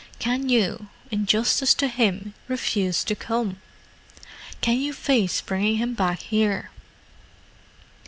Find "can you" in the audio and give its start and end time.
0.17-0.87